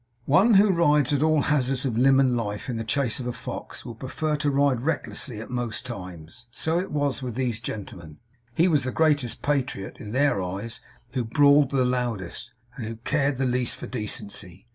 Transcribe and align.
One 0.25 0.55
who 0.55 0.71
rides 0.71 1.13
at 1.13 1.21
all 1.21 1.43
hazards 1.43 1.85
of 1.85 1.95
limb 1.95 2.19
and 2.19 2.35
life 2.35 2.69
in 2.69 2.77
the 2.77 2.83
chase 2.83 3.19
of 3.19 3.27
a 3.27 3.31
fox, 3.31 3.85
will 3.85 3.93
prefer 3.93 4.35
to 4.37 4.49
ride 4.49 4.81
recklessly 4.81 5.39
at 5.39 5.51
most 5.51 5.85
times. 5.85 6.47
So 6.49 6.79
it 6.79 6.89
was 6.89 7.21
with 7.21 7.35
these 7.35 7.59
gentlemen. 7.59 8.17
He 8.55 8.67
was 8.67 8.83
the 8.83 8.91
greatest 8.91 9.43
patriot, 9.43 9.97
in 9.99 10.11
their 10.11 10.41
eyes, 10.41 10.81
who 11.11 11.23
brawled 11.23 11.69
the 11.69 11.85
loudest, 11.85 12.49
and 12.77 12.87
who 12.87 12.95
cared 12.95 13.35
the 13.35 13.45
least 13.45 13.75
for 13.75 13.85
decency. 13.85 14.65